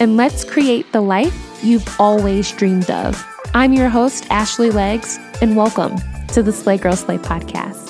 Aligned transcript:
and 0.00 0.16
let's 0.16 0.44
create 0.44 0.90
the 0.92 1.00
life 1.00 1.60
you've 1.62 1.88
always 2.00 2.50
dreamed 2.52 2.90
of. 2.90 3.24
I'm 3.54 3.72
your 3.72 3.88
host, 3.88 4.26
Ashley 4.30 4.70
Legs, 4.70 5.18
and 5.40 5.56
welcome 5.56 5.96
to 6.28 6.42
the 6.42 6.52
Slay 6.52 6.78
Girl 6.78 6.96
Slay 6.96 7.18
podcast. 7.18 7.87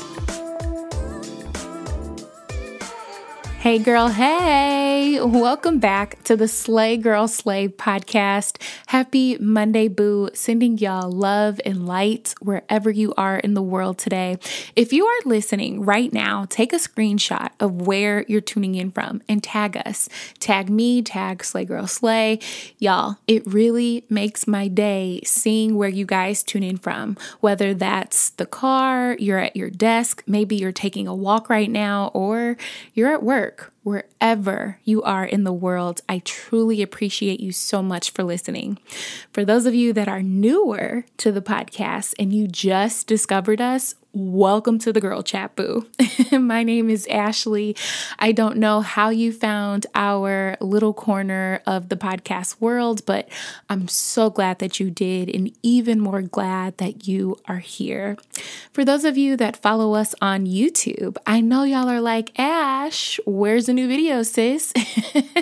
Hey, 3.69 3.79
girl, 3.79 4.09
hey, 4.09 5.21
welcome 5.21 5.79
back 5.79 6.23
to 6.25 6.37
the 6.37 6.49
Slay 6.49 6.97
Girl 6.97 7.29
Slay 7.29 7.69
podcast. 7.69 8.57
Happy 8.87 9.37
Monday, 9.37 9.89
boo. 9.89 10.31
Sending 10.33 10.79
y'all 10.79 11.13
love 11.13 11.61
and 11.67 11.87
light 11.87 12.35
wherever 12.41 12.91
you 12.91 13.13
are 13.19 13.37
in 13.37 13.53
the 13.53 13.61
world 13.61 13.99
today. 13.99 14.39
If 14.75 14.95
you 14.95 15.05
are 15.05 15.19
listening 15.27 15.85
right 15.85 16.11
now, 16.11 16.47
take 16.49 16.73
a 16.73 16.77
screenshot 16.77 17.51
of 17.61 17.87
where 17.87 18.25
you're 18.27 18.41
tuning 18.41 18.75
in 18.75 18.91
from 18.91 19.21
and 19.29 19.45
tag 19.45 19.77
us. 19.85 20.09
Tag 20.41 20.71
me, 20.71 21.03
tag 21.03 21.45
Slay 21.45 21.67
Girl 21.67 21.87
Slay. 21.87 22.39
Y'all, 22.79 23.19
it 23.27 23.47
really 23.47 24.07
makes 24.09 24.47
my 24.47 24.67
day 24.67 25.21
seeing 25.27 25.77
where 25.77 25.91
you 25.91 26.07
guys 26.07 26.43
tune 26.43 26.63
in 26.63 26.79
from, 26.79 27.19
whether 27.41 27.75
that's 27.75 28.31
the 28.31 28.47
car, 28.47 29.15
you're 29.19 29.39
at 29.39 29.57
your 29.57 29.69
desk, 29.69 30.23
maybe 30.27 30.57
you're 30.57 30.73
taking 30.73 31.07
a 31.07 31.15
walk 31.15 31.51
right 31.51 31.71
now, 31.71 32.11
or 32.15 32.57
you're 32.95 33.13
at 33.13 33.23
work 33.23 33.58
work, 33.59 33.73
wherever 33.89 34.79
you 34.85 35.03
are 35.03 35.25
in 35.25 35.45
the 35.45 35.53
world. 35.53 36.03
I 36.11 36.19
truly 36.19 36.83
appreciate 36.83 37.41
you 37.41 37.53
so 37.53 37.83
much 37.83 38.11
for 38.11 38.23
listening. 38.23 38.79
For 39.33 39.47
those 39.47 39.65
of 39.65 39.75
you 39.75 39.95
that 39.95 40.09
are 40.09 40.23
newer 40.23 41.07
to 41.17 41.33
the 41.33 41.41
podcast 41.41 42.15
and 42.19 42.31
you 42.31 42.47
just 42.49 43.07
discovered 43.07 43.63
us, 43.63 43.95
Welcome 44.15 44.79
to 44.81 44.93
the 44.93 45.03
Girl 45.03 45.23
Chat 45.23 45.55
Boo. 45.55 45.87
My 46.33 46.63
name 46.63 46.89
is 46.89 47.07
Ashley. 47.09 47.77
I 48.19 48.33
don't 48.33 48.57
know 48.57 48.81
how 48.81 49.11
you 49.11 49.33
found 49.33 49.87
our 49.95 50.57
little 50.63 50.95
corner 50.95 51.61
of 51.67 51.91
the 51.91 51.97
podcast 51.97 52.59
world, 52.59 53.05
but 53.05 53.29
I'm 53.69 53.87
so 53.87 54.31
glad 54.31 54.61
that 54.61 54.81
you 54.81 54.91
did, 54.91 55.29
and 55.33 55.55
even 55.63 56.01
more 56.01 56.23
glad 56.23 56.79
that 56.79 57.07
you 57.07 57.37
are 57.47 57.59
here. 57.59 58.17
For 58.73 58.83
those 58.83 59.05
of 59.05 59.19
you 59.19 59.37
that 59.37 59.61
follow 59.63 59.95
us 59.95 60.15
on 60.23 60.47
YouTube, 60.47 61.19
I 61.27 61.43
know 61.43 61.65
y'all 61.65 61.89
are 61.89 62.01
like, 62.01 62.37
Ash, 62.39 63.21
where's 63.27 63.67
the 63.67 63.75
new 63.79 63.87
video, 63.87 64.25
sis? 64.25 64.73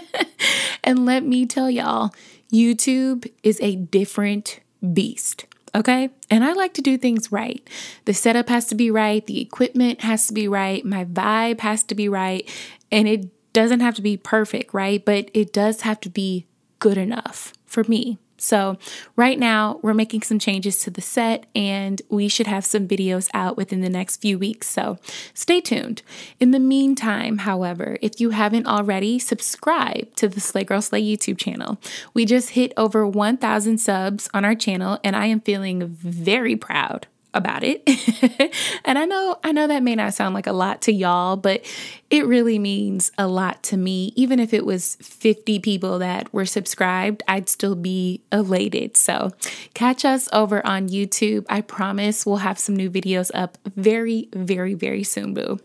and 0.85 1.07
let 1.07 1.25
me 1.25 1.47
tell 1.47 1.71
y'all, 1.71 2.15
YouTube 2.53 3.31
is 3.43 3.59
a 3.63 3.77
different 3.77 4.61
beast. 4.93 5.47
Okay. 5.75 6.11
And 6.31 6.45
I 6.45 6.53
like 6.53 6.75
to 6.75 6.83
do 6.83 6.99
things 6.99 7.33
right. 7.33 7.67
The 8.05 8.15
setup 8.15 8.49
has 8.49 8.67
to 8.67 8.75
be 8.75 8.91
right. 8.91 9.25
The 9.27 9.41
equipment 9.41 10.03
has 10.03 10.27
to 10.29 10.35
be 10.35 10.49
right. 10.49 10.85
My 10.85 11.05
vibe 11.07 11.61
has 11.61 11.83
to 11.85 11.95
be 11.95 12.09
right. 12.09 12.49
And 12.93 13.09
it 13.09 13.31
doesn't 13.53 13.81
have 13.81 13.95
to 13.95 14.03
be 14.03 14.17
perfect, 14.17 14.75
right? 14.75 15.03
But 15.03 15.31
it 15.33 15.53
does 15.53 15.81
have 15.83 16.01
to 16.01 16.11
be 16.11 16.47
good 16.79 16.99
enough 16.99 17.55
for 17.65 17.85
me. 17.85 18.19
So, 18.39 18.79
right 19.17 19.39
now, 19.39 19.81
we're 19.83 19.95
making 19.95 20.23
some 20.23 20.39
changes 20.39 20.81
to 20.81 20.91
the 20.91 21.01
set, 21.01 21.47
and 21.55 22.03
we 22.09 22.29
should 22.29 22.47
have 22.47 22.65
some 22.65 22.87
videos 22.87 23.29
out 23.33 23.57
within 23.57 23.81
the 23.81 23.89
next 23.89 24.17
few 24.17 24.39
weeks. 24.39 24.69
So, 24.69 24.99
stay 25.35 25.61
tuned. 25.61 26.03
In 26.39 26.51
the 26.51 26.61
meantime, 26.61 27.39
however, 27.39 27.99
if 28.03 28.21
you 28.21 28.31
haven't 28.31 28.67
already, 28.67 29.19
subscribe 29.19 30.15
to 30.17 30.29
the 30.29 30.41
Slay 30.41 30.65
Girl 30.65 30.83
Slay 30.83 31.03
YouTube 31.03 31.39
channel. 31.39 31.79
We 32.15 32.25
just 32.25 32.51
hit 32.51 32.73
over 32.77 33.07
1,000 33.07 33.79
subs 33.79 34.29
on 34.35 34.45
our 34.45 34.55
channel, 34.55 34.99
and 35.03 35.17
I 35.17 35.27
am 35.27 35.41
feeling 35.41 35.87
very 35.87 36.57
proud 36.57 37.07
about 37.37 37.63
it. 37.63 37.83
and 38.85 38.99
I 38.99 39.05
know 39.05 39.39
I 39.45 39.53
know 39.53 39.67
that 39.67 39.83
may 39.83 39.95
not 39.95 40.15
sound 40.15 40.35
like 40.35 40.47
a 40.47 40.53
lot 40.53 40.83
to 40.83 40.93
y'all, 40.93 41.37
but 41.37 41.65
it 42.11 42.27
really 42.27 42.59
means 42.59 43.11
a 43.19 43.27
lot 43.27 43.63
to 43.65 43.77
me. 43.77 44.13
Even 44.17 44.41
if 44.41 44.55
it 44.55 44.65
was 44.65 44.97
50 44.97 45.59
people 45.61 45.99
that 45.99 46.33
were 46.33 46.47
subscribed, 46.47 47.23
I'd 47.29 47.49
still 47.49 47.75
be 47.75 48.23
elated. 48.33 48.97
So, 48.97 49.33
catch 49.75 50.05
us 50.05 50.29
over 50.33 50.65
on 50.67 50.89
YouTube. 50.89 51.45
I 51.49 51.61
promise 51.61 52.25
we'll 52.25 52.37
have 52.37 52.59
some 52.59 52.77
new 52.77 52.91
videos 52.91 53.31
up 53.35 53.59
very 53.77 54.29
very 54.33 54.75
very 54.75 55.03
soon, 55.03 55.35
boo. 55.35 55.59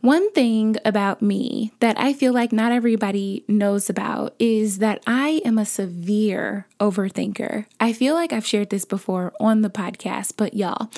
One 0.00 0.30
thing 0.30 0.76
about 0.84 1.22
me 1.22 1.72
that 1.80 1.98
I 1.98 2.12
feel 2.12 2.32
like 2.32 2.52
not 2.52 2.70
everybody 2.70 3.44
knows 3.48 3.90
about 3.90 4.34
is 4.38 4.78
that 4.78 5.02
I 5.08 5.42
am 5.44 5.58
a 5.58 5.66
severe 5.66 6.68
overthinker. 6.78 7.66
I 7.80 7.92
feel 7.92 8.14
like 8.14 8.32
I've 8.32 8.46
shared 8.46 8.70
this 8.70 8.84
before 8.84 9.32
on 9.40 9.62
the 9.62 9.70
podcast, 9.70 10.34
but 10.36 10.54
y'all, 10.54 10.88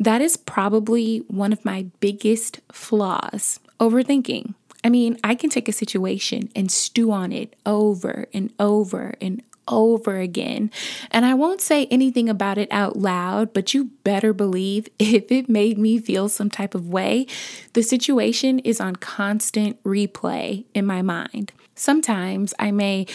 that 0.00 0.20
is 0.20 0.36
probably 0.36 1.18
one 1.28 1.52
of 1.52 1.64
my 1.64 1.86
biggest 2.00 2.60
flaws 2.72 3.60
overthinking. 3.78 4.54
I 4.82 4.88
mean, 4.88 5.18
I 5.22 5.36
can 5.36 5.50
take 5.50 5.68
a 5.68 5.72
situation 5.72 6.50
and 6.56 6.72
stew 6.72 7.12
on 7.12 7.30
it 7.32 7.54
over 7.64 8.26
and 8.32 8.52
over 8.58 9.14
and 9.20 9.42
over 9.68 10.18
again. 10.18 10.70
And 11.10 11.24
I 11.24 11.34
won't 11.34 11.60
say 11.60 11.86
anything 11.86 12.28
about 12.28 12.58
it 12.58 12.68
out 12.70 12.96
loud, 12.96 13.52
but 13.52 13.74
you 13.74 13.90
better 14.04 14.32
believe 14.32 14.88
if 14.98 15.30
it 15.30 15.48
made 15.48 15.78
me 15.78 15.98
feel 15.98 16.28
some 16.28 16.50
type 16.50 16.74
of 16.74 16.88
way, 16.88 17.26
the 17.72 17.82
situation 17.82 18.58
is 18.60 18.80
on 18.80 18.96
constant 18.96 19.82
replay 19.84 20.64
in 20.74 20.86
my 20.86 21.02
mind. 21.02 21.52
Sometimes 21.74 22.52
I 22.58 22.70
may 22.70 23.06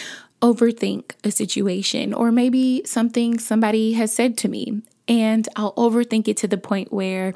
overthink 0.42 1.12
a 1.24 1.30
situation 1.30 2.12
or 2.12 2.30
maybe 2.30 2.82
something 2.84 3.38
somebody 3.38 3.92
has 3.94 4.12
said 4.12 4.36
to 4.38 4.48
me. 4.48 4.82
And 5.08 5.48
I'll 5.54 5.72
overthink 5.74 6.26
it 6.26 6.36
to 6.38 6.48
the 6.48 6.58
point 6.58 6.92
where 6.92 7.32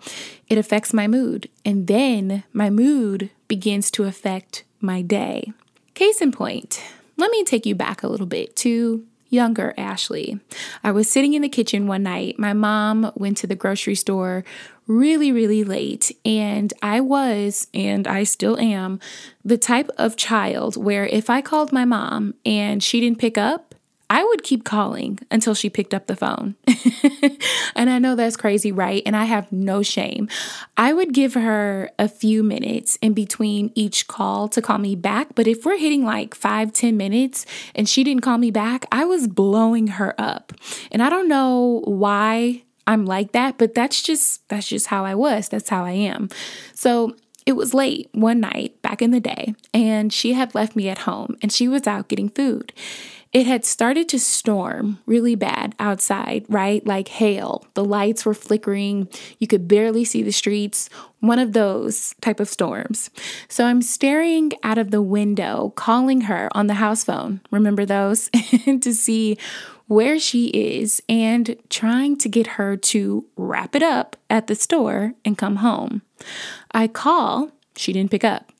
it 0.48 0.58
affects 0.58 0.92
my 0.92 1.06
mood. 1.06 1.48
And 1.64 1.86
then 1.86 2.42
my 2.52 2.68
mood 2.68 3.30
begins 3.46 3.92
to 3.92 4.04
affect 4.04 4.64
my 4.80 5.02
day. 5.02 5.52
Case 5.94 6.20
in 6.20 6.32
point, 6.32 6.82
let 7.20 7.30
me 7.30 7.44
take 7.44 7.66
you 7.66 7.74
back 7.74 8.02
a 8.02 8.08
little 8.08 8.26
bit 8.26 8.56
to 8.56 9.04
younger 9.28 9.72
Ashley. 9.78 10.40
I 10.82 10.90
was 10.90 11.08
sitting 11.08 11.34
in 11.34 11.42
the 11.42 11.48
kitchen 11.48 11.86
one 11.86 12.02
night. 12.02 12.38
My 12.38 12.52
mom 12.52 13.12
went 13.14 13.36
to 13.38 13.46
the 13.46 13.54
grocery 13.54 13.94
store 13.94 14.44
really, 14.86 15.30
really 15.30 15.62
late. 15.62 16.10
And 16.24 16.72
I 16.82 17.00
was, 17.00 17.68
and 17.72 18.08
I 18.08 18.24
still 18.24 18.58
am, 18.58 18.98
the 19.44 19.56
type 19.56 19.88
of 19.96 20.16
child 20.16 20.76
where 20.76 21.06
if 21.06 21.30
I 21.30 21.40
called 21.40 21.72
my 21.72 21.84
mom 21.84 22.34
and 22.44 22.82
she 22.82 23.00
didn't 23.00 23.20
pick 23.20 23.38
up, 23.38 23.69
I 24.10 24.24
would 24.24 24.42
keep 24.42 24.64
calling 24.64 25.20
until 25.30 25.54
she 25.54 25.70
picked 25.70 25.94
up 25.94 26.08
the 26.08 26.16
phone. 26.16 26.56
and 27.76 27.88
I 27.88 28.00
know 28.00 28.16
that's 28.16 28.36
crazy, 28.36 28.72
right? 28.72 29.04
And 29.06 29.16
I 29.16 29.24
have 29.24 29.50
no 29.52 29.82
shame. 29.84 30.28
I 30.76 30.92
would 30.92 31.14
give 31.14 31.34
her 31.34 31.90
a 31.96 32.08
few 32.08 32.42
minutes 32.42 32.98
in 33.00 33.14
between 33.14 33.70
each 33.76 34.08
call 34.08 34.48
to 34.48 34.60
call 34.60 34.78
me 34.78 34.96
back. 34.96 35.28
But 35.36 35.46
if 35.46 35.64
we're 35.64 35.78
hitting 35.78 36.04
like 36.04 36.34
five, 36.34 36.72
ten 36.72 36.96
minutes 36.96 37.46
and 37.76 37.88
she 37.88 38.02
didn't 38.02 38.22
call 38.22 38.36
me 38.36 38.50
back, 38.50 38.84
I 38.90 39.04
was 39.04 39.28
blowing 39.28 39.86
her 39.86 40.12
up. 40.18 40.52
And 40.90 41.04
I 41.04 41.08
don't 41.08 41.28
know 41.28 41.82
why 41.84 42.64
I'm 42.88 43.06
like 43.06 43.30
that, 43.32 43.58
but 43.58 43.74
that's 43.74 44.02
just 44.02 44.48
that's 44.48 44.66
just 44.66 44.88
how 44.88 45.04
I 45.04 45.14
was. 45.14 45.48
That's 45.48 45.68
how 45.68 45.84
I 45.84 45.92
am. 45.92 46.28
So 46.74 47.14
it 47.46 47.52
was 47.52 47.74
late 47.74 48.08
one 48.12 48.40
night 48.40 48.80
back 48.82 49.00
in 49.00 49.12
the 49.12 49.20
day, 49.20 49.54
and 49.72 50.12
she 50.12 50.32
had 50.32 50.54
left 50.54 50.74
me 50.74 50.88
at 50.88 50.98
home 50.98 51.36
and 51.42 51.52
she 51.52 51.68
was 51.68 51.86
out 51.86 52.08
getting 52.08 52.28
food. 52.28 52.72
It 53.32 53.46
had 53.46 53.64
started 53.64 54.08
to 54.08 54.18
storm 54.18 54.98
really 55.06 55.36
bad 55.36 55.76
outside, 55.78 56.44
right? 56.48 56.84
Like 56.84 57.08
hail. 57.08 57.64
The 57.74 57.84
lights 57.84 58.26
were 58.26 58.34
flickering. 58.34 59.08
You 59.38 59.46
could 59.46 59.68
barely 59.68 60.04
see 60.04 60.22
the 60.22 60.32
streets. 60.32 60.90
One 61.20 61.38
of 61.38 61.52
those 61.52 62.14
type 62.20 62.40
of 62.40 62.48
storms. 62.48 63.10
So 63.48 63.66
I'm 63.66 63.82
staring 63.82 64.52
out 64.64 64.78
of 64.78 64.90
the 64.90 65.02
window, 65.02 65.72
calling 65.76 66.22
her 66.22 66.48
on 66.52 66.66
the 66.66 66.74
house 66.74 67.04
phone. 67.04 67.40
Remember 67.52 67.86
those? 67.86 68.30
to 68.80 68.92
see 68.92 69.38
where 69.86 70.18
she 70.18 70.46
is 70.48 71.02
and 71.08 71.56
trying 71.68 72.16
to 72.16 72.28
get 72.28 72.46
her 72.46 72.76
to 72.76 73.24
wrap 73.36 73.76
it 73.76 73.82
up 73.82 74.16
at 74.28 74.46
the 74.48 74.54
store 74.54 75.14
and 75.24 75.38
come 75.38 75.56
home. 75.56 76.02
I 76.72 76.88
call, 76.88 77.50
she 77.76 77.92
didn't 77.92 78.10
pick 78.10 78.24
up. 78.24 78.52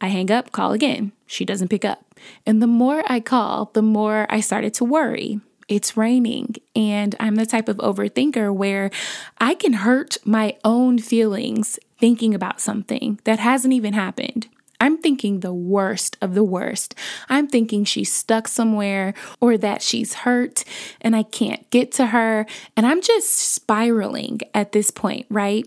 I 0.00 0.08
hang 0.08 0.30
up, 0.30 0.50
call 0.52 0.72
again. 0.72 1.12
She 1.26 1.44
doesn't 1.44 1.68
pick 1.68 1.84
up. 1.84 2.04
And 2.46 2.62
the 2.62 2.66
more 2.66 3.02
I 3.06 3.20
call, 3.20 3.70
the 3.72 3.82
more 3.82 4.26
I 4.28 4.40
started 4.40 4.74
to 4.74 4.84
worry. 4.84 5.40
It's 5.68 5.96
raining, 5.96 6.56
and 6.76 7.14
I'm 7.18 7.36
the 7.36 7.46
type 7.46 7.68
of 7.68 7.78
overthinker 7.78 8.54
where 8.54 8.90
I 9.38 9.54
can 9.54 9.72
hurt 9.72 10.18
my 10.24 10.56
own 10.64 10.98
feelings 10.98 11.78
thinking 11.98 12.34
about 12.34 12.60
something 12.60 13.20
that 13.24 13.38
hasn't 13.38 13.72
even 13.72 13.94
happened. 13.94 14.48
I'm 14.82 14.98
thinking 14.98 15.40
the 15.40 15.54
worst 15.54 16.16
of 16.20 16.34
the 16.34 16.42
worst. 16.42 16.96
I'm 17.28 17.46
thinking 17.46 17.84
she's 17.84 18.12
stuck 18.12 18.48
somewhere 18.48 19.14
or 19.40 19.56
that 19.58 19.80
she's 19.80 20.12
hurt 20.12 20.64
and 21.00 21.14
I 21.14 21.22
can't 21.22 21.70
get 21.70 21.92
to 21.92 22.06
her. 22.06 22.46
And 22.76 22.84
I'm 22.84 23.00
just 23.00 23.30
spiraling 23.30 24.40
at 24.52 24.72
this 24.72 24.90
point, 24.90 25.26
right? 25.30 25.64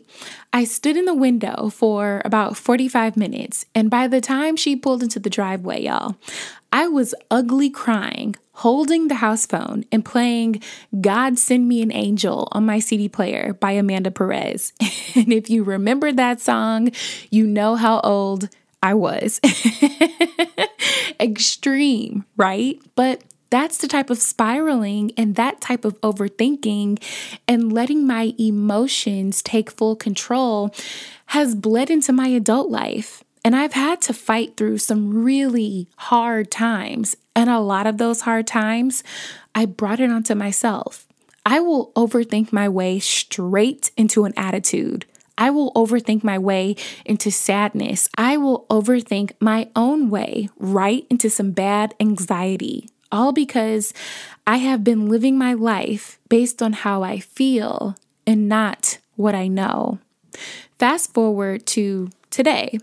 I 0.51 0.65
stood 0.65 0.97
in 0.97 1.05
the 1.05 1.13
window 1.13 1.69
for 1.69 2.21
about 2.25 2.57
45 2.57 3.15
minutes. 3.15 3.65
And 3.73 3.89
by 3.89 4.09
the 4.09 4.19
time 4.19 4.57
she 4.57 4.75
pulled 4.75 5.01
into 5.01 5.19
the 5.19 5.29
driveway, 5.29 5.83
y'all, 5.83 6.17
I 6.73 6.89
was 6.89 7.15
ugly 7.31 7.69
crying, 7.69 8.35
holding 8.51 9.07
the 9.07 9.15
house 9.15 9.45
phone 9.45 9.85
and 9.93 10.03
playing 10.03 10.61
God 10.99 11.39
Send 11.39 11.69
Me 11.69 11.81
an 11.81 11.93
Angel 11.93 12.49
on 12.51 12.65
my 12.65 12.79
CD 12.79 13.07
player 13.07 13.53
by 13.53 13.71
Amanda 13.71 14.11
Perez. 14.11 14.73
and 15.15 15.31
if 15.31 15.49
you 15.49 15.63
remember 15.63 16.11
that 16.11 16.41
song, 16.41 16.91
you 17.29 17.47
know 17.47 17.75
how 17.75 18.01
old 18.01 18.49
I 18.85 18.93
was. 18.93 19.41
Extreme, 21.19 22.23
right? 22.37 22.79
But 22.95 23.23
that's 23.49 23.79
the 23.79 23.87
type 23.87 24.11
of 24.11 24.19
spiraling 24.19 25.11
and 25.17 25.35
that 25.35 25.59
type 25.59 25.85
of 25.85 25.99
overthinking 26.01 27.01
and 27.47 27.73
letting 27.73 28.05
my 28.05 28.35
emotions 28.37 29.41
take 29.41 29.71
full 29.71 29.95
control 29.95 30.71
has 31.27 31.55
bled 31.55 31.89
into 31.89 32.13
my 32.13 32.27
adult 32.27 32.69
life. 32.69 33.23
And 33.43 33.55
I've 33.55 33.73
had 33.73 34.01
to 34.01 34.13
fight 34.13 34.55
through 34.55 34.77
some 34.77 35.23
really 35.23 35.87
hard 35.97 36.51
times. 36.51 37.15
And 37.35 37.49
a 37.49 37.59
lot 37.59 37.87
of 37.87 37.97
those 37.97 38.21
hard 38.21 38.45
times, 38.45 39.03
I 39.55 39.65
brought 39.65 39.99
it 39.99 40.11
onto 40.11 40.35
myself. 40.35 41.07
I 41.43 41.59
will 41.59 41.91
overthink 41.95 42.53
my 42.53 42.69
way 42.69 42.99
straight 42.99 43.89
into 43.97 44.25
an 44.25 44.33
attitude. 44.37 45.05
I 45.37 45.49
will 45.49 45.71
overthink 45.73 46.23
my 46.23 46.37
way 46.37 46.75
into 47.05 47.31
sadness. 47.31 48.09
I 48.17 48.37
will 48.37 48.65
overthink 48.69 49.33
my 49.39 49.69
own 49.75 50.09
way 50.09 50.49
right 50.57 51.05
into 51.09 51.29
some 51.29 51.51
bad 51.51 51.93
anxiety, 51.99 52.89
all 53.11 53.31
because 53.31 53.93
I 54.47 54.57
have 54.57 54.83
been 54.83 55.09
living 55.09 55.37
my 55.37 55.53
life 55.53 56.19
based 56.29 56.61
on 56.61 56.73
how 56.73 57.03
I 57.03 57.19
feel 57.19 57.95
and 58.25 58.47
not 58.47 58.99
what 59.15 59.35
I 59.35 59.47
know. 59.47 59.99
Fast 60.79 61.13
forward 61.13 61.65
to 61.67 62.09
today. 62.29 62.79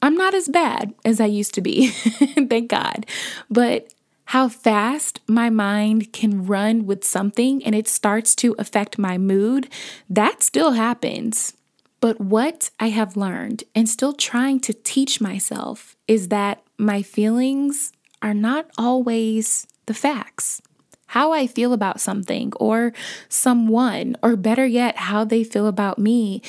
I'm 0.00 0.14
not 0.14 0.34
as 0.34 0.48
bad 0.48 0.94
as 1.04 1.20
I 1.20 1.26
used 1.26 1.54
to 1.54 1.60
be, 1.60 1.88
thank 2.48 2.70
God. 2.70 3.04
But 3.50 3.92
how 4.26 4.48
fast 4.48 5.20
my 5.26 5.48
mind 5.50 6.12
can 6.12 6.46
run 6.46 6.86
with 6.86 7.02
something 7.02 7.64
and 7.64 7.74
it 7.74 7.88
starts 7.88 8.34
to 8.36 8.54
affect 8.58 8.98
my 8.98 9.16
mood, 9.16 9.68
that 10.10 10.42
still 10.42 10.72
happens. 10.72 11.54
But 12.00 12.20
what 12.20 12.70
I 12.78 12.88
have 12.88 13.16
learned 13.16 13.64
and 13.74 13.88
still 13.88 14.12
trying 14.12 14.60
to 14.60 14.72
teach 14.72 15.20
myself 15.20 15.96
is 16.06 16.28
that 16.28 16.62
my 16.78 17.02
feelings 17.02 17.92
are 18.22 18.34
not 18.34 18.70
always 18.78 19.66
the 19.86 19.94
facts. 19.94 20.62
How 21.08 21.32
I 21.32 21.46
feel 21.46 21.72
about 21.72 22.00
something 22.00 22.52
or 22.56 22.92
someone, 23.28 24.16
or 24.22 24.36
better 24.36 24.66
yet, 24.66 24.96
how 24.96 25.24
they 25.24 25.42
feel 25.42 25.66
about 25.66 25.98
me, 25.98 26.42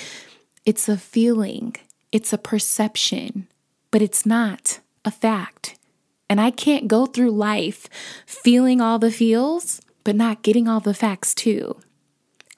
it's 0.66 0.90
a 0.90 0.98
feeling, 0.98 1.75
it's 2.12 2.34
a 2.34 2.38
perception, 2.38 3.48
but 3.90 4.01
it's 4.01 4.25
not 4.25 4.80
a 5.06 5.12
fact. 5.12 5.78
And 6.30 6.40
I 6.40 6.51
can't 6.51 6.88
go 6.88 7.06
through 7.06 7.31
life 7.31 7.90
feeling 8.25 8.81
all 8.81 9.00
the 9.00 9.12
feels, 9.12 9.81
but 10.04 10.16
not 10.16 10.44
getting 10.44 10.68
all 10.68 10.80
the 10.80 10.94
facts 10.94 11.34
too. 11.34 11.80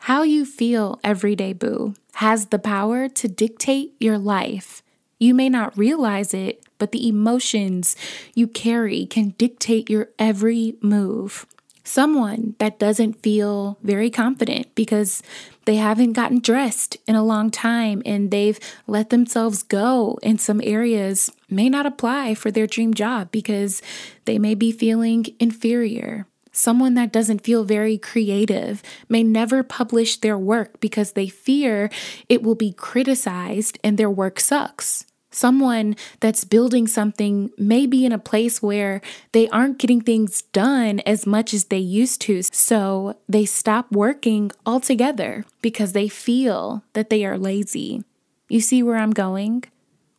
How 0.05 0.23
you 0.23 0.45
feel 0.45 0.99
every 1.03 1.35
day, 1.35 1.53
boo, 1.53 1.93
has 2.15 2.47
the 2.47 2.57
power 2.57 3.07
to 3.07 3.27
dictate 3.27 3.93
your 3.99 4.17
life. 4.17 4.81
You 5.19 5.35
may 5.35 5.47
not 5.47 5.77
realize 5.77 6.33
it, 6.33 6.65
but 6.79 6.91
the 6.91 7.07
emotions 7.07 7.95
you 8.33 8.47
carry 8.47 9.05
can 9.05 9.35
dictate 9.37 9.91
your 9.91 10.09
every 10.17 10.75
move. 10.81 11.45
Someone 11.83 12.55
that 12.57 12.79
doesn't 12.79 13.21
feel 13.21 13.77
very 13.83 14.09
confident 14.09 14.73
because 14.73 15.21
they 15.65 15.75
haven't 15.75 16.13
gotten 16.13 16.39
dressed 16.39 16.97
in 17.07 17.13
a 17.13 17.23
long 17.23 17.51
time 17.51 18.01
and 18.03 18.31
they've 18.31 18.59
let 18.87 19.11
themselves 19.11 19.61
go 19.61 20.17
in 20.23 20.39
some 20.39 20.61
areas 20.63 21.31
may 21.47 21.69
not 21.69 21.85
apply 21.85 22.33
for 22.33 22.49
their 22.49 22.65
dream 22.65 22.95
job 22.95 23.29
because 23.29 23.83
they 24.25 24.39
may 24.39 24.55
be 24.55 24.71
feeling 24.71 25.27
inferior. 25.39 26.25
Someone 26.51 26.95
that 26.95 27.13
doesn't 27.13 27.43
feel 27.43 27.63
very 27.63 27.97
creative 27.97 28.83
may 29.07 29.23
never 29.23 29.63
publish 29.63 30.17
their 30.17 30.37
work 30.37 30.79
because 30.79 31.13
they 31.13 31.27
fear 31.27 31.89
it 32.27 32.43
will 32.43 32.55
be 32.55 32.73
criticized 32.73 33.79
and 33.83 33.97
their 33.97 34.09
work 34.09 34.39
sucks. 34.39 35.05
Someone 35.33 35.95
that's 36.19 36.43
building 36.43 36.87
something 36.87 37.51
may 37.57 37.85
be 37.85 38.05
in 38.05 38.11
a 38.11 38.19
place 38.19 38.61
where 38.61 38.99
they 39.31 39.47
aren't 39.47 39.77
getting 39.77 40.01
things 40.01 40.41
done 40.51 40.99
as 41.05 41.25
much 41.25 41.53
as 41.53 41.65
they 41.65 41.77
used 41.77 42.19
to, 42.21 42.41
so 42.43 43.15
they 43.29 43.45
stop 43.45 43.89
working 43.93 44.51
altogether 44.65 45.45
because 45.61 45.93
they 45.93 46.09
feel 46.09 46.83
that 46.91 47.09
they 47.09 47.23
are 47.23 47.37
lazy. 47.37 48.03
You 48.49 48.59
see 48.59 48.83
where 48.83 48.97
I'm 48.97 49.11
going? 49.11 49.63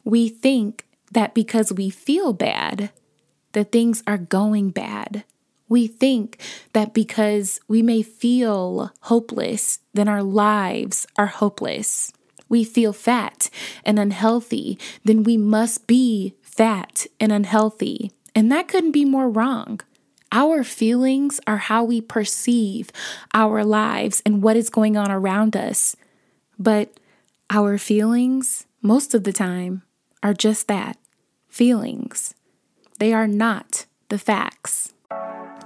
We 0.03 0.31
think 0.31 0.87
that 1.11 1.35
because 1.35 1.71
we 1.71 1.91
feel 1.91 2.33
bad, 2.33 2.91
that 3.53 3.71
things 3.71 4.03
are 4.07 4.17
going 4.17 4.71
bad. 4.71 5.25
We 5.73 5.87
think 5.87 6.39
that 6.75 6.93
because 6.93 7.59
we 7.67 7.81
may 7.81 8.03
feel 8.03 8.93
hopeless, 9.09 9.79
then 9.95 10.07
our 10.07 10.23
lives 10.23 11.07
are 11.17 11.29
hopeless. 11.29 12.13
We 12.51 12.63
feel 12.63 12.93
fat 12.93 13.49
and 13.83 13.99
unhealthy, 13.99 14.79
then 15.03 15.23
we 15.23 15.39
must 15.39 15.87
be 15.87 16.35
fat 16.43 17.07
and 17.19 17.33
unhealthy. 17.33 18.13
And 18.35 18.53
that 18.53 18.69
couldn't 18.69 18.93
be 18.93 19.07
more 19.07 19.31
wrong. 19.31 19.81
Our 20.31 20.63
feelings 20.63 21.41
are 21.47 21.57
how 21.57 21.85
we 21.85 22.03
perceive 22.03 22.91
our 23.33 23.65
lives 23.65 24.23
and 24.27 24.43
what 24.43 24.59
is 24.59 24.69
going 24.69 24.99
on 24.99 25.11
around 25.11 25.57
us. 25.57 25.97
But 26.59 27.01
our 27.49 27.79
feelings, 27.79 28.67
most 28.83 29.15
of 29.15 29.25
the 29.25 29.33
time, 29.33 29.85
are 30.23 30.35
just 30.35 30.69
that 30.69 30.99
feelings. 31.49 32.35
They 32.99 33.15
are 33.15 33.27
not 33.27 33.87
the 34.11 34.19
facts. 34.19 34.93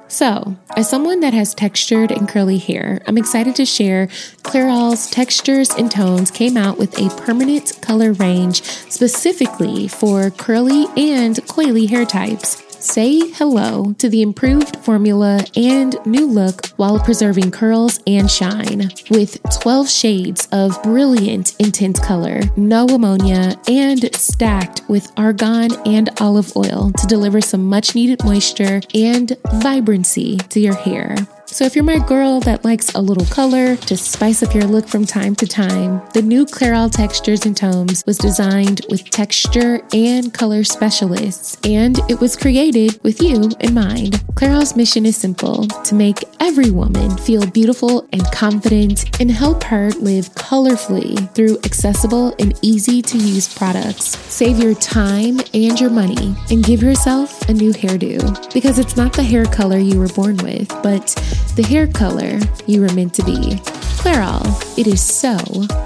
So, 0.08 0.56
as 0.76 0.88
someone 0.88 1.20
that 1.20 1.34
has 1.34 1.54
textured 1.54 2.12
and 2.12 2.28
curly 2.28 2.58
hair, 2.58 3.00
I'm 3.06 3.18
excited 3.18 3.56
to 3.56 3.66
share 3.66 4.08
Clairol's 4.44 5.10
Textures 5.10 5.70
and 5.70 5.90
Tones 5.90 6.30
came 6.30 6.56
out 6.56 6.78
with 6.78 6.96
a 6.98 7.10
permanent 7.22 7.78
color 7.82 8.12
range 8.12 8.62
specifically 8.62 9.88
for 9.88 10.30
curly 10.30 10.86
and 10.96 11.36
coily 11.46 11.88
hair 11.88 12.06
types. 12.06 12.65
Say 12.86 13.18
hello 13.32 13.94
to 13.98 14.08
the 14.08 14.22
improved 14.22 14.76
formula 14.76 15.44
and 15.56 15.98
new 16.06 16.24
look 16.24 16.68
while 16.76 17.00
preserving 17.00 17.50
curls 17.50 17.98
and 18.06 18.30
shine. 18.30 18.90
With 19.10 19.42
12 19.60 19.90
shades 19.90 20.46
of 20.52 20.80
brilliant 20.84 21.56
intense 21.58 21.98
color, 21.98 22.42
no 22.56 22.86
ammonia, 22.86 23.60
and 23.68 24.14
stacked 24.14 24.82
with 24.88 25.10
argan 25.16 25.72
and 25.84 26.10
olive 26.20 26.56
oil 26.56 26.92
to 26.92 27.06
deliver 27.08 27.40
some 27.40 27.64
much 27.64 27.96
needed 27.96 28.24
moisture 28.24 28.80
and 28.94 29.36
vibrancy 29.54 30.36
to 30.36 30.60
your 30.60 30.76
hair. 30.76 31.16
So, 31.48 31.64
if 31.64 31.76
you're 31.76 31.84
my 31.84 31.98
girl 31.98 32.40
that 32.40 32.64
likes 32.64 32.92
a 32.94 33.00
little 33.00 33.24
color 33.26 33.76
to 33.76 33.96
spice 33.96 34.42
up 34.42 34.52
your 34.52 34.64
look 34.64 34.88
from 34.88 35.06
time 35.06 35.36
to 35.36 35.46
time, 35.46 36.02
the 36.12 36.20
new 36.20 36.44
Clairol 36.44 36.90
Textures 36.90 37.46
and 37.46 37.56
Tones 37.56 38.02
was 38.04 38.18
designed 38.18 38.84
with 38.90 39.08
texture 39.10 39.80
and 39.92 40.34
color 40.34 40.64
specialists, 40.64 41.56
and 41.64 42.00
it 42.10 42.20
was 42.20 42.36
created 42.36 43.00
with 43.04 43.22
you 43.22 43.50
in 43.60 43.74
mind. 43.74 44.14
Clairol's 44.34 44.76
mission 44.76 45.06
is 45.06 45.16
simple 45.16 45.66
to 45.68 45.94
make 45.94 46.24
every 46.40 46.70
woman 46.70 47.16
feel 47.18 47.46
beautiful 47.46 48.08
and 48.12 48.24
confident 48.32 49.20
and 49.20 49.30
help 49.30 49.62
her 49.62 49.90
live 49.92 50.28
colorfully 50.34 51.32
through 51.34 51.58
accessible 51.64 52.34
and 52.40 52.58
easy 52.60 53.00
to 53.00 53.16
use 53.16 53.52
products. 53.54 54.18
Save 54.32 54.58
your 54.58 54.74
time 54.74 55.38
and 55.54 55.80
your 55.80 55.90
money 55.90 56.34
and 56.50 56.64
give 56.64 56.82
yourself 56.82 57.48
a 57.48 57.52
new 57.54 57.72
hairdo 57.72 58.52
because 58.52 58.78
it's 58.78 58.96
not 58.96 59.12
the 59.12 59.22
hair 59.22 59.44
color 59.44 59.78
you 59.78 59.98
were 59.98 60.08
born 60.08 60.36
with, 60.38 60.68
but 60.82 61.14
the 61.54 61.62
hair 61.62 61.86
color 61.86 62.38
you 62.66 62.80
were 62.80 62.92
meant 62.92 63.14
to 63.14 63.24
be. 63.24 63.56
Clairol, 64.02 64.44
it 64.78 64.86
is 64.86 65.02
so 65.02 65.36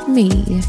me. 0.08 0.60